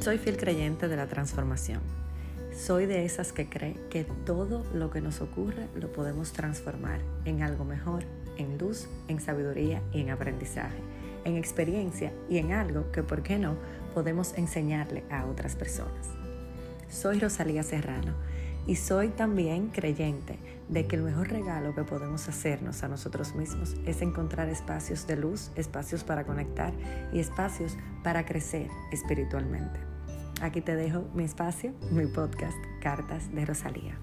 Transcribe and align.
Soy 0.00 0.16
fiel 0.18 0.36
creyente 0.36 0.86
de 0.86 0.96
la 0.96 1.08
transformación. 1.08 1.80
Soy 2.56 2.86
de 2.86 3.04
esas 3.04 3.32
que 3.32 3.48
cree 3.48 3.76
que 3.90 4.04
todo 4.04 4.64
lo 4.72 4.90
que 4.90 5.00
nos 5.00 5.20
ocurre 5.20 5.66
lo 5.74 5.92
podemos 5.92 6.32
transformar 6.32 7.00
en 7.24 7.42
algo 7.42 7.64
mejor, 7.64 8.04
en 8.36 8.58
luz, 8.58 8.88
en 9.08 9.20
sabiduría 9.20 9.82
y 9.92 10.00
en 10.00 10.10
aprendizaje, 10.10 10.78
en 11.24 11.36
experiencia 11.36 12.12
y 12.28 12.38
en 12.38 12.52
algo 12.52 12.92
que, 12.92 13.02
¿por 13.02 13.24
qué 13.24 13.38
no?, 13.38 13.56
podemos 13.92 14.34
enseñarle 14.34 15.02
a 15.10 15.26
otras 15.26 15.56
personas. 15.56 16.06
Soy 16.88 17.18
Rosalía 17.18 17.64
Serrano 17.64 18.14
y 18.68 18.76
soy 18.76 19.08
también 19.08 19.68
creyente 19.68 20.38
de 20.68 20.86
que 20.86 20.96
el 20.96 21.02
mejor 21.02 21.28
regalo 21.30 21.74
que 21.74 21.84
podemos 21.84 22.28
hacernos 22.28 22.84
a 22.84 22.88
nosotros 22.88 23.34
mismos 23.34 23.74
es 23.86 24.02
encontrar 24.02 24.50
espacios 24.50 25.06
de 25.06 25.16
luz, 25.16 25.50
espacios 25.56 26.04
para 26.04 26.24
conectar 26.24 26.74
y 27.10 27.18
espacios 27.18 27.78
para 28.04 28.26
crecer 28.26 28.68
espiritualmente. 28.92 29.80
Aquí 30.42 30.60
te 30.60 30.76
dejo 30.76 31.08
mi 31.14 31.24
espacio, 31.24 31.72
mi 31.90 32.06
podcast, 32.06 32.58
Cartas 32.82 33.34
de 33.34 33.46
Rosalía. 33.46 33.98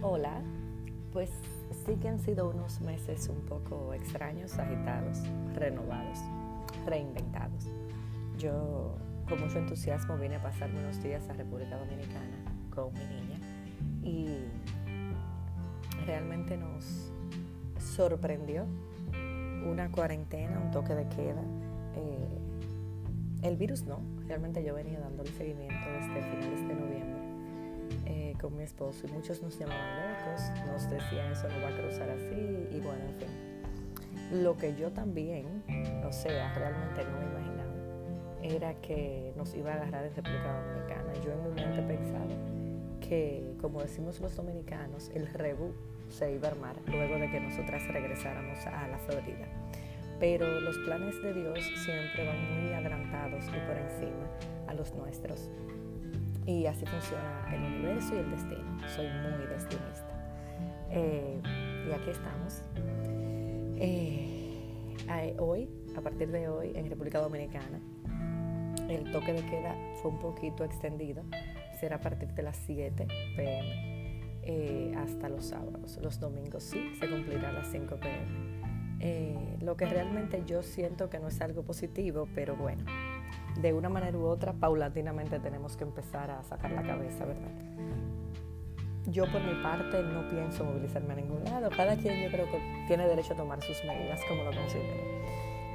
Hola, 0.00 0.40
pues 1.12 1.28
sí 1.72 1.96
que 1.96 2.08
han 2.08 2.18
sido 2.18 2.48
unos 2.48 2.80
meses 2.80 3.28
un 3.28 3.40
poco 3.46 3.94
extraños, 3.94 4.58
agitados, 4.58 5.18
renovados, 5.54 6.18
reinventados. 6.86 7.68
Yo 8.38 8.96
con 9.28 9.40
mucho 9.40 9.58
entusiasmo 9.58 10.16
vine 10.16 10.36
a 10.36 10.42
pasarme 10.42 10.80
unos 10.80 11.02
días 11.02 11.28
a 11.28 11.32
República 11.32 11.76
Dominicana 11.76 12.38
con 12.74 12.92
mi 12.94 13.04
niña 13.06 13.38
y 14.02 14.26
realmente 16.06 16.56
nos 16.56 17.12
sorprendió 17.78 18.66
una 19.64 19.90
cuarentena, 19.90 20.58
un 20.58 20.70
toque 20.70 20.94
de 20.94 21.08
queda. 21.08 21.42
Eh, 21.94 22.38
el 23.42 23.56
virus 23.56 23.84
no, 23.84 24.00
realmente 24.26 24.64
yo 24.64 24.74
venía 24.74 25.00
dándole 25.00 25.30
seguimiento 25.32 25.74
desde 25.92 26.22
finales 26.22 26.61
con 28.42 28.56
mi 28.56 28.64
esposo 28.64 29.06
y 29.06 29.12
muchos 29.12 29.40
nos 29.42 29.58
llamaban 29.58 30.10
locos, 30.10 30.42
nos 30.66 30.90
decían 30.90 31.32
eso 31.32 31.48
no 31.48 31.62
va 31.62 31.68
a 31.68 31.80
cruzar 31.80 32.10
así 32.10 32.68
y 32.70 32.80
bueno, 32.80 33.04
en 33.08 33.16
fin. 33.16 34.42
Lo 34.42 34.56
que 34.56 34.74
yo 34.74 34.90
también, 34.90 35.62
o 36.04 36.12
sea, 36.12 36.52
realmente 36.54 37.04
no 37.04 37.18
me 37.18 37.26
imaginaba 37.26 37.62
era 38.42 38.74
que 38.80 39.32
nos 39.36 39.54
iba 39.54 39.70
a 39.70 39.74
agarrar 39.74 40.04
en 40.04 40.14
República 40.14 40.60
Dominicana. 40.60 41.12
Yo 41.24 41.32
en 41.32 41.42
mi 41.42 41.62
mente 41.62 41.82
pensaba 41.82 42.26
que, 43.00 43.54
como 43.60 43.80
decimos 43.80 44.20
los 44.20 44.34
dominicanos, 44.34 45.10
el 45.14 45.28
rebú 45.28 45.72
se 46.08 46.32
iba 46.32 46.48
a 46.48 46.50
armar 46.50 46.76
luego 46.86 47.18
de 47.18 47.30
que 47.30 47.40
nosotras 47.40 47.86
regresáramos 47.88 48.58
a 48.66 48.88
la 48.88 48.98
Florida. 48.98 49.46
Pero 50.18 50.60
los 50.60 50.76
planes 50.78 51.20
de 51.22 51.34
Dios 51.34 51.58
siempre 51.84 52.26
van 52.26 52.62
muy 52.62 52.72
adelantados 52.72 53.44
y 53.46 53.66
por 53.66 53.76
encima 53.76 54.28
a 54.66 54.74
los 54.74 54.94
nuestros. 54.94 55.48
Y 56.46 56.66
así 56.66 56.84
funciona 56.86 57.46
el 57.52 57.62
universo 57.62 58.14
y 58.14 58.18
el 58.18 58.30
destino. 58.30 58.88
Soy 58.94 59.06
muy 59.06 59.46
destinista. 59.46 60.08
Eh, 60.90 61.40
y 61.88 61.92
aquí 61.92 62.10
estamos. 62.10 62.62
Eh, 63.76 65.36
hoy, 65.38 65.68
a 65.96 66.00
partir 66.00 66.30
de 66.30 66.48
hoy, 66.48 66.72
en 66.74 66.88
República 66.88 67.20
Dominicana, 67.20 67.80
el 68.88 69.10
toque 69.10 69.32
de 69.32 69.44
queda 69.46 69.74
fue 70.00 70.10
un 70.10 70.18
poquito 70.18 70.64
extendido. 70.64 71.24
Será 71.80 71.96
a 71.96 72.00
partir 72.00 72.28
de 72.28 72.42
las 72.42 72.56
7 72.66 73.06
pm 73.36 74.02
eh, 74.42 74.92
hasta 74.96 75.28
los 75.28 75.46
sábados. 75.46 75.98
Los 76.02 76.18
domingos 76.18 76.64
sí, 76.64 76.92
se 76.98 77.08
cumplirá 77.08 77.50
a 77.50 77.52
las 77.52 77.68
5 77.68 77.96
pm. 77.96 78.62
Eh, 79.00 79.58
lo 79.60 79.76
que 79.76 79.86
realmente 79.86 80.42
yo 80.46 80.62
siento 80.62 81.10
que 81.10 81.18
no 81.18 81.28
es 81.28 81.40
algo 81.40 81.62
positivo, 81.62 82.28
pero 82.34 82.56
bueno, 82.56 82.84
de 83.60 83.72
una 83.72 83.88
manera 83.88 84.16
u 84.16 84.24
otra, 84.24 84.52
paulatinamente 84.52 85.38
tenemos 85.40 85.76
que 85.76 85.84
empezar 85.84 86.30
a 86.30 86.42
sacar 86.42 86.70
la 86.72 86.82
cabeza, 86.82 87.24
¿verdad? 87.24 87.50
Yo 89.06 89.24
por 89.30 89.42
mi 89.42 89.60
parte 89.62 90.02
no 90.02 90.28
pienso 90.30 90.64
movilizarme 90.64 91.12
a 91.12 91.16
ningún 91.16 91.42
lado. 91.44 91.70
Cada 91.76 91.96
quien 91.96 92.22
yo 92.22 92.30
creo 92.30 92.46
que 92.46 92.84
tiene 92.86 93.06
derecho 93.06 93.34
a 93.34 93.36
tomar 93.36 93.60
sus 93.60 93.76
medidas 93.84 94.20
como 94.28 94.44
lo 94.44 94.52
considere. 94.52 95.22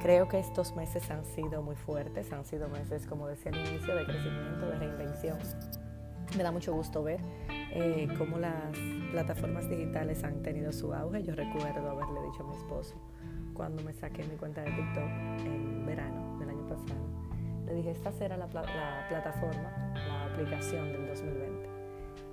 Creo 0.02 0.28
que 0.28 0.38
estos 0.38 0.74
meses 0.76 1.10
han 1.10 1.24
sido 1.24 1.62
muy 1.62 1.76
fuertes, 1.76 2.32
han 2.32 2.44
sido 2.44 2.68
meses, 2.68 3.06
como 3.06 3.26
decía 3.26 3.52
al 3.52 3.58
inicio, 3.68 3.94
de 3.94 4.04
crecimiento, 4.04 4.66
de 4.66 4.78
reinvención. 4.78 5.38
Me 6.36 6.42
da 6.42 6.52
mucho 6.52 6.72
gusto 6.72 7.02
ver 7.02 7.20
eh, 7.72 8.08
cómo 8.16 8.38
las 8.38 8.54
plataformas 9.10 9.68
digitales 9.68 10.24
han 10.24 10.42
tenido 10.42 10.72
su 10.72 10.94
auge. 10.94 11.22
Yo 11.22 11.34
recuerdo 11.34 11.90
haberle 11.90 12.22
dicho 12.22 12.44
a 12.44 12.46
mi 12.46 12.56
esposo 12.56 12.94
cuando 13.54 13.82
me 13.82 13.92
saqué 13.92 14.22
mi 14.24 14.36
cuenta 14.36 14.62
de 14.62 14.70
TikTok 14.70 15.44
en 15.44 15.84
verano 15.84 16.38
del 16.38 16.50
año 16.50 16.66
pasado. 16.66 17.27
Le 17.68 17.74
dije, 17.74 17.90
esta 17.90 18.12
será 18.12 18.36
la, 18.36 18.46
la 18.46 19.06
plataforma, 19.08 19.92
la 19.94 20.24
aplicación 20.24 20.90
del 20.92 21.06
2020. 21.06 21.68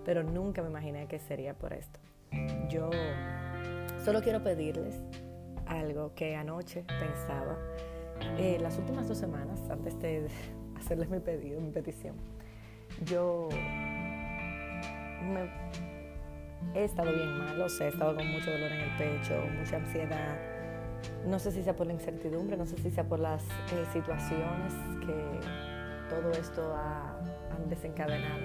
Pero 0.06 0.24
nunca 0.24 0.62
me 0.62 0.70
imaginé 0.70 1.08
que 1.08 1.20
sería 1.20 1.54
por 1.54 1.74
esto. 1.74 2.00
Yo 2.70 2.90
solo 4.04 4.22
quiero 4.22 4.42
pedirles 4.44 4.96
algo 5.66 6.14
que 6.16 6.36
anoche 6.36 6.86
pensaba. 7.00 7.58
Eh, 8.38 8.58
las 8.62 8.78
últimas 8.78 9.08
dos 9.08 9.18
semanas, 9.18 9.60
antes 9.70 10.00
de 10.00 10.28
hacerles 10.78 11.10
mi 11.10 11.20
pedido, 11.20 11.60
mi 11.60 11.72
petición, 11.72 12.16
yo 13.06 13.50
he 16.74 16.84
estado 16.84 17.12
bien 17.12 17.38
mal, 17.38 17.60
o 17.60 17.70
sea, 17.70 17.88
he 17.88 17.90
estado 17.90 18.16
con 18.16 18.28
mucho 18.32 18.52
dolor 18.52 18.72
en 18.72 18.80
el 18.80 18.98
pecho, 18.98 19.34
mucha 19.58 19.78
ansiedad. 19.78 20.55
No 21.26 21.40
sé 21.40 21.52
si 21.52 21.64
sea 21.64 21.76
por 21.76 21.88
la 21.88 21.94
incertidumbre, 21.94 22.58
no 22.58 22.66
sé 22.66 22.78
si 22.78 22.92
sea 22.92 23.04
por 23.04 23.20
las 23.20 23.44
eh, 23.44 23.86
situaciones 23.92 24.74
que 25.06 25.40
todo 26.10 26.32
esto 26.32 26.74
ha, 26.76 27.20
desencadenado. 27.70 28.42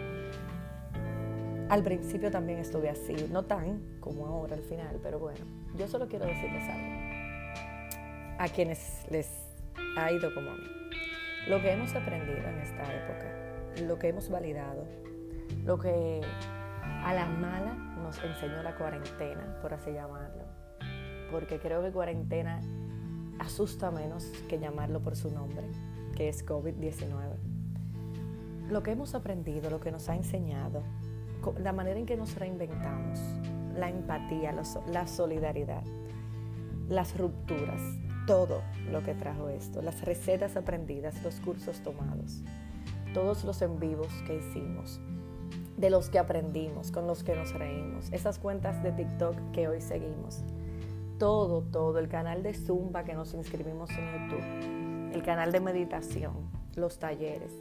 Al 1.69 1.83
principio 1.83 2.31
también 2.31 2.59
estuve 2.59 2.89
así, 2.89 3.15
no 3.31 3.45
tan 3.45 3.99
como 4.01 4.27
ahora 4.27 4.55
al 4.57 4.63
final, 4.63 4.99
pero 5.03 5.19
bueno, 5.19 5.45
yo 5.77 5.87
solo 5.89 6.09
quiero 6.09 6.27
decirles 6.27 6.63
algo 6.69 7.01
a 8.39 8.49
quienes 8.49 9.05
les 9.11 9.29
ha 9.99 10.11
ido 10.11 10.33
como 10.35 10.51
a 10.51 10.55
mí. 10.55 10.71
Lo 11.49 11.61
que 11.61 11.73
hemos 11.73 11.95
aprendido 11.95 12.39
en 12.39 12.59
esta 12.61 12.83
época, 12.83 13.85
lo 13.87 13.99
que 13.99 14.09
hemos 14.09 14.31
validado, 14.31 14.87
lo 15.65 15.79
que 15.79 16.21
a 17.05 17.15
la 17.15 17.27
mala 17.27 17.75
nos 18.03 18.23
enseñó 18.25 18.63
la 18.63 18.75
cuarentena, 18.77 19.59
por 19.61 19.75
así 19.75 19.93
llamarlo. 19.93 20.60
Porque 21.31 21.59
creo 21.59 21.83
que 21.83 21.91
cuarentena 21.91 22.61
asusta 23.39 23.91
menos 23.91 24.25
que 24.49 24.59
llamarlo 24.59 25.01
por 25.01 25.17
su 25.17 25.31
nombre, 25.31 25.67
que 26.17 26.29
es 26.29 26.47
COVID-19. 26.47 27.11
Lo 28.69 28.83
que 28.83 28.93
hemos 28.93 29.15
aprendido, 29.15 29.71
lo 29.71 29.81
que 29.81 29.91
nos 29.91 30.09
ha 30.09 30.17
enseñado, 30.17 30.83
la 31.59 31.73
manera 31.73 31.99
en 31.99 32.07
que 32.07 32.17
nos 32.17 32.35
reinventamos, 32.37 33.19
la 33.77 33.89
empatía, 33.89 34.55
la 34.89 35.07
solidaridad, 35.07 35.83
las 36.89 37.17
rupturas, 37.17 37.81
todo 38.27 38.63
lo 38.91 39.03
que 39.03 39.15
trajo 39.15 39.49
esto, 39.49 39.83
las 39.83 40.03
recetas 40.03 40.57
aprendidas, 40.57 41.23
los 41.23 41.41
cursos 41.41 41.81
tomados, 41.81 42.43
todos 43.15 43.45
los 43.45 43.63
en 43.63 43.81
vivos 43.81 44.13
que 44.27 44.37
hicimos, 44.37 45.01
de 45.77 45.91
los 45.91 46.11
que 46.11 46.19
aprendimos, 46.19 46.91
con 46.91 47.07
los 47.07 47.25
que 47.25 47.35
nos 47.35 47.55
reímos, 47.55 48.13
esas 48.13 48.39
cuentas 48.39 48.83
de 48.83 48.93
TikTok 48.93 49.35
que 49.53 49.69
hoy 49.69 49.81
seguimos, 49.81 50.45
todo, 51.21 51.61
todo, 51.61 51.99
el 51.99 52.09
canal 52.09 52.43
de 52.43 52.55
Zumba 52.55 53.05
que 53.05 53.13
nos 53.13 53.35
inscribimos 53.35 53.91
en 53.91 54.11
YouTube, 54.11 55.15
el 55.15 55.23
canal 55.23 55.53
de 55.53 55.61
meditación, 55.61 56.51
los 56.77 56.99
talleres. 56.99 57.53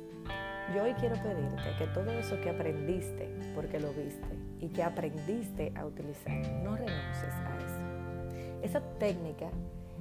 Yo 0.73 0.83
hoy 0.83 0.93
quiero 0.93 1.15
pedirte 1.21 1.75
que 1.77 1.87
todo 1.87 2.09
eso 2.11 2.39
que 2.39 2.49
aprendiste, 2.49 3.27
porque 3.53 3.81
lo 3.81 3.89
viste, 3.89 4.29
y 4.61 4.69
que 4.69 4.81
aprendiste 4.81 5.73
a 5.75 5.85
utilizar, 5.85 6.39
no 6.63 6.77
renuncies 6.77 7.33
a 7.33 7.57
eso. 7.57 8.63
Esa 8.63 8.79
técnica, 8.97 9.49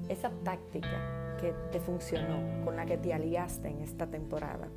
esa 0.08 0.30
táctica 0.44 1.36
que 1.40 1.52
te 1.72 1.80
funcionó, 1.80 2.64
con 2.64 2.76
la 2.76 2.86
que 2.86 2.96
te 2.96 3.12
aliaste 3.12 3.68
en 3.68 3.80
esta 3.80 4.06
temporada, 4.06 4.68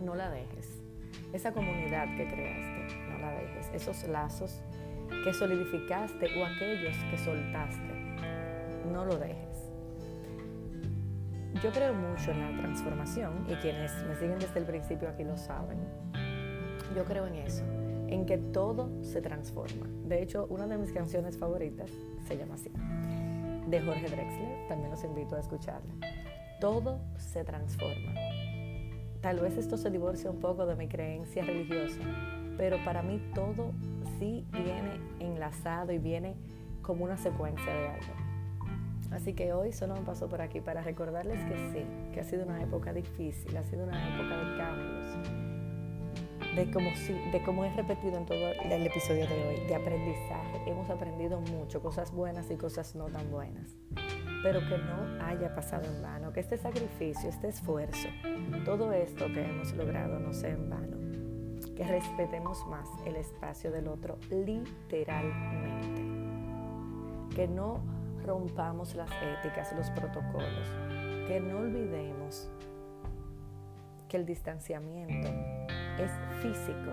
no 0.00 0.16
la 0.16 0.28
dejes 0.28 0.80
esa 1.32 1.52
comunidad 1.52 2.16
que 2.16 2.26
creaste, 2.26 2.96
no 3.08 3.18
la 3.18 3.30
dejes. 3.32 3.70
Esos 3.72 4.08
lazos 4.08 4.60
que 5.22 5.32
solidificaste 5.32 6.26
o 6.38 6.44
aquellos 6.44 6.96
que 7.10 7.18
soltaste, 7.18 7.94
no 8.90 9.04
lo 9.04 9.16
dejes. 9.16 9.70
Yo 11.62 11.70
creo 11.72 11.92
mucho 11.92 12.30
en 12.30 12.40
la 12.40 12.62
transformación 12.62 13.44
y 13.48 13.54
quienes 13.56 13.92
me 14.06 14.14
siguen 14.14 14.38
desde 14.38 14.60
el 14.60 14.64
principio 14.64 15.08
aquí 15.08 15.24
lo 15.24 15.36
saben. 15.36 15.78
Yo 16.96 17.04
creo 17.04 17.26
en 17.26 17.34
eso, 17.34 17.64
en 18.08 18.24
que 18.24 18.38
todo 18.38 18.90
se 19.02 19.20
transforma. 19.20 19.86
De 20.04 20.22
hecho, 20.22 20.46
una 20.48 20.66
de 20.66 20.78
mis 20.78 20.92
canciones 20.92 21.36
favoritas 21.36 21.90
se 22.26 22.36
llama 22.36 22.54
así, 22.54 22.70
de 23.68 23.80
Jorge 23.80 24.08
Drexler, 24.08 24.68
también 24.68 24.90
los 24.90 25.04
invito 25.04 25.36
a 25.36 25.40
escucharla. 25.40 25.92
Todo 26.60 27.00
se 27.16 27.44
transforma. 27.44 28.14
Tal 29.20 29.40
vez 29.40 29.58
esto 29.58 29.76
se 29.76 29.90
divorcia 29.90 30.30
un 30.30 30.40
poco 30.40 30.64
de 30.64 30.76
mi 30.76 30.88
creencia 30.88 31.44
religiosa, 31.44 32.00
pero 32.56 32.82
para 32.84 33.02
mí 33.02 33.20
todo 33.34 33.72
sí 34.20 34.44
viene 34.52 35.00
enlazado 35.18 35.92
y 35.92 35.98
viene 35.98 36.36
como 36.82 37.04
una 37.04 37.16
secuencia 37.16 37.72
de 37.74 37.88
algo. 37.88 38.14
Así 39.10 39.32
que 39.32 39.52
hoy 39.52 39.72
solo 39.72 39.94
me 39.96 40.02
paso 40.02 40.28
por 40.28 40.40
aquí 40.40 40.60
para 40.60 40.82
recordarles 40.82 41.42
que 41.44 41.56
sí, 41.72 42.12
que 42.12 42.20
ha 42.20 42.24
sido 42.24 42.44
una 42.44 42.62
época 42.62 42.92
difícil, 42.92 43.56
ha 43.56 43.64
sido 43.64 43.84
una 43.84 43.98
época 44.14 44.36
de 44.36 44.56
cambios, 44.56 45.06
de 46.54 46.70
como, 46.70 46.94
si, 46.94 47.70
repetido 47.76 48.18
en 48.18 48.26
todo 48.26 48.52
el 48.62 48.86
episodio 48.86 49.26
de 49.26 49.48
hoy, 49.48 49.66
de 49.66 49.74
aprendizaje. 49.74 50.62
Hemos 50.66 50.90
aprendido 50.90 51.40
mucho, 51.40 51.82
cosas 51.82 52.12
buenas 52.12 52.50
y 52.50 52.56
cosas 52.56 52.94
no 52.94 53.06
tan 53.06 53.30
buenas, 53.32 53.74
pero 54.44 54.60
que 54.60 54.78
no 54.78 55.24
haya 55.24 55.54
pasado 55.54 55.84
en 55.86 56.02
vano, 56.02 56.32
que 56.32 56.40
este 56.40 56.56
sacrificio, 56.56 57.28
este 57.28 57.48
esfuerzo, 57.48 58.08
todo 58.64 58.92
esto 58.92 59.26
que 59.32 59.42
hemos 59.42 59.72
logrado 59.72 60.20
no 60.20 60.32
sea 60.32 60.50
en 60.50 60.70
vano, 60.70 60.99
respetemos 61.84 62.66
más 62.66 62.88
el 63.06 63.16
espacio 63.16 63.70
del 63.70 63.88
otro 63.88 64.18
literalmente, 64.30 66.02
que 67.34 67.48
no 67.48 67.80
rompamos 68.24 68.94
las 68.94 69.10
éticas, 69.40 69.72
los 69.76 69.90
protocolos, 69.90 70.68
que 71.26 71.40
no 71.40 71.58
olvidemos 71.58 72.50
que 74.08 74.16
el 74.16 74.26
distanciamiento 74.26 75.28
es 75.98 76.10
físico, 76.42 76.92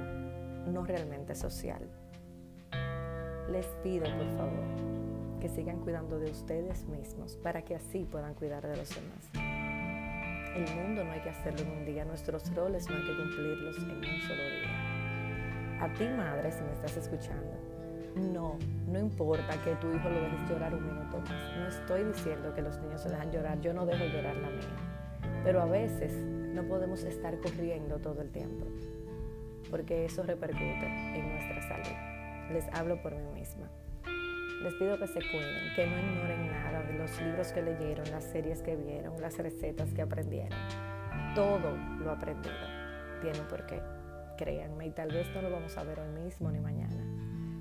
no 0.68 0.86
realmente 0.86 1.36
social. 1.36 1.90
Les 3.50 3.66
pido, 3.84 4.06
por 4.06 4.38
favor, 4.38 5.40
que 5.40 5.50
sigan 5.50 5.80
cuidando 5.80 6.20
de 6.20 6.32
ustedes 6.32 6.86
mismos 6.86 7.38
para 7.38 7.64
que 7.64 7.76
así 7.76 8.06
puedan 8.10 8.34
cuidar 8.36 8.68
de 8.68 8.78
los 8.78 8.90
demás. 8.90 9.47
El 10.58 10.76
mundo 10.76 11.04
no 11.04 11.12
hay 11.12 11.20
que 11.20 11.30
hacerlo 11.30 11.62
en 11.62 11.70
un 11.70 11.86
día, 11.86 12.04
nuestros 12.04 12.52
roles 12.56 12.90
no 12.90 12.96
hay 12.96 13.04
que 13.04 13.16
cumplirlos 13.16 13.78
en 13.78 13.92
un 13.92 14.22
solo 14.22 14.42
día. 14.42 15.84
A 15.84 15.94
ti, 15.94 16.08
madre, 16.18 16.52
si 16.52 16.64
me 16.64 16.74
estás 16.74 16.98
escuchando, 16.98 17.54
no, 18.16 18.58
no 18.88 19.00
importa 19.00 19.54
que 19.64 19.76
tu 19.76 19.94
hijo 19.94 20.10
lo 20.10 20.20
dejes 20.20 20.50
llorar 20.50 20.74
un 20.74 20.88
minuto 20.88 21.20
más. 21.20 21.58
No 21.60 21.68
estoy 21.68 22.06
diciendo 22.06 22.56
que 22.56 22.64
los 22.64 22.76
niños 22.80 23.02
se 23.02 23.10
dejan 23.10 23.32
llorar, 23.32 23.62
yo 23.62 23.72
no 23.72 23.86
dejo 23.86 24.04
llorar 24.06 24.36
la 24.38 24.50
mía. 24.50 25.44
Pero 25.44 25.62
a 25.62 25.66
veces 25.66 26.12
no 26.16 26.64
podemos 26.64 27.04
estar 27.04 27.40
corriendo 27.40 28.00
todo 28.00 28.24
el 28.24 28.32
tiempo, 28.32 28.66
porque 29.70 30.06
eso 30.06 30.24
repercute 30.24 30.88
en 30.88 31.34
nuestra 31.34 31.62
salud. 31.68 32.52
Les 32.52 32.68
hablo 32.74 33.00
por 33.04 33.14
mí 33.14 33.40
misma. 33.40 33.70
Les 34.64 34.74
pido 34.76 34.98
que 34.98 35.08
se 35.08 35.20
cuiden, 35.20 35.74
que 35.76 35.88
no 35.88 35.98
ignoren 36.00 36.52
nada 36.52 36.82
de 36.84 36.94
los 36.94 37.22
libros 37.22 37.52
que 37.52 37.62
leyeron, 37.62 38.10
las 38.12 38.24
series 38.24 38.62
que 38.62 38.76
vieron, 38.76 39.22
las 39.22 39.38
recetas 39.38 39.94
que 39.94 40.02
aprendieron. 40.02 40.58
Todo 41.36 41.78
lo 42.00 42.12
aprendido 42.12 42.56
tiene 43.22 43.40
un 43.40 43.48
porqué, 43.48 43.82
créanme, 44.38 44.88
y 44.88 44.92
tal 44.92 45.10
vez 45.10 45.28
no 45.36 45.42
lo 45.42 45.52
vamos 45.52 45.78
a 45.78 45.84
ver 45.84 46.00
hoy 46.00 46.24
mismo 46.24 46.52
ni 46.52 46.60
mañana 46.60 47.18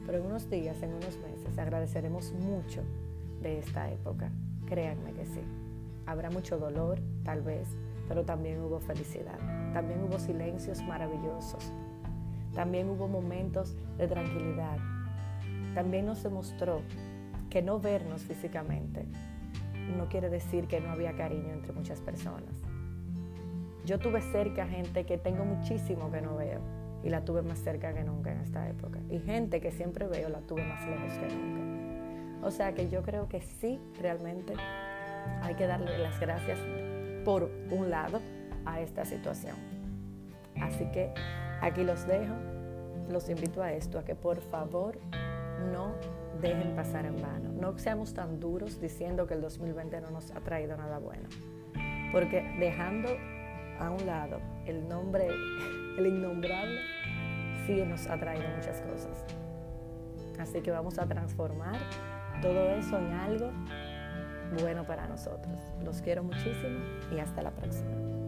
pero 0.07 0.19
en 0.19 0.27
unos 0.27 0.49
días, 0.49 0.81
en 0.83 0.95
unos 0.95 1.19
meses, 1.19 1.59
agradeceremos 1.59 2.33
mucho 2.33 2.83
de 3.43 3.59
esta 3.59 3.91
época. 3.91 4.31
Créanme 4.67 5.13
que 5.13 5.27
sí. 5.27 5.41
Habrá 6.07 6.31
mucho 6.31 6.59
dolor, 6.59 7.01
tal 7.25 7.43
vez, 7.43 7.77
pero 8.07 8.25
también 8.25 8.61
hubo 8.61 8.79
felicidad. 8.79 9.39
También 9.75 10.05
hubo 10.05 10.19
silencios 10.21 10.81
maravillosos. 10.83 11.73
También 12.55 12.89
hubo 12.89 13.09
momentos 13.09 13.77
de 13.99 14.07
tranquilidad. 14.07 14.79
También 15.77 16.07
nos 16.07 16.23
demostró 16.23 16.81
que 17.51 17.61
no 17.61 17.79
vernos 17.79 18.23
físicamente 18.23 19.05
no 19.95 20.09
quiere 20.09 20.31
decir 20.31 20.69
que 20.69 20.81
no 20.81 20.89
había 20.89 21.15
cariño 21.15 21.53
entre 21.53 21.75
muchas 21.75 22.01
personas. 22.01 22.63
Yo 23.85 23.99
tuve 23.99 24.23
cerca 24.23 24.67
gente 24.67 25.05
que 25.05 25.19
tengo 25.19 25.45
muchísimo 25.45 26.11
que 26.11 26.23
no 26.23 26.35
veo 26.35 26.61
y 27.05 27.11
la 27.11 27.27
tuve 27.27 27.43
más 27.43 27.59
cerca 27.59 27.93
que 27.93 28.05
nunca 28.05 28.33
en 28.33 28.41
esta 28.41 28.67
época. 28.67 29.01
Y 29.11 29.19
gente 29.19 29.61
que 29.61 29.71
siempre 29.71 30.07
veo 30.07 30.31
la 30.31 30.41
tuve 30.41 30.65
más 30.65 30.83
lejos 30.89 31.13
que 31.19 31.35
nunca. 31.35 32.47
O 32.47 32.51
sea 32.51 32.73
que 32.73 32.89
yo 32.89 33.03
creo 33.03 33.29
que 33.29 33.43
sí, 33.43 33.79
realmente 34.01 34.55
hay 35.43 35.57
que 35.57 35.67
darle 35.67 35.99
las 35.99 36.19
gracias 36.19 36.59
por 37.23 37.51
un 37.71 37.91
lado 37.91 38.23
a 38.65 38.81
esta 38.81 39.05
situación. 39.05 39.57
Así 40.59 40.87
que 40.87 41.13
aquí 41.61 41.85
los 41.85 42.07
dejo, 42.07 42.33
los 43.11 43.29
invito 43.29 43.63
a 43.63 43.75
esto, 43.75 43.99
a 43.99 44.07
que 44.07 44.15
por 44.15 44.41
favor 44.41 44.99
no 45.73 45.95
dejen 46.41 46.75
pasar 46.75 47.07
en 47.07 47.21
vano. 47.21 47.51
No 47.53 47.77
seamos 47.79 48.15
tan 48.15 48.41
duros 48.41 48.81
diciendo 48.81 49.27
que 49.27 49.35
el 49.35 49.41
2020 49.41 50.01
no 50.01 50.11
nos 50.11 50.31
ha 50.31 50.41
traído 50.41 50.77
nada 50.77 50.99
bueno. 50.99 51.29
Porque 52.13 52.43
dejando 52.59 53.09
a 53.79 53.91
un 53.91 54.07
lado 54.07 54.41
el 54.65 54.89
nombre 54.89 55.27
el 55.99 56.07
innombrable 56.07 56.81
sí 57.67 57.83
nos 57.83 58.07
ha 58.07 58.19
traído 58.19 58.49
muchas 58.57 58.81
cosas. 58.83 59.25
Así 60.39 60.61
que 60.61 60.71
vamos 60.71 60.99
a 60.99 61.07
transformar 61.07 61.79
todo 62.43 62.71
eso 62.71 62.99
en 62.99 63.13
algo 63.13 63.51
bueno 64.61 64.85
para 64.85 65.07
nosotros. 65.07 65.59
Los 65.85 66.03
quiero 66.03 66.23
muchísimo 66.23 66.79
y 67.11 67.19
hasta 67.19 67.43
la 67.43 67.51
próxima. 67.51 68.26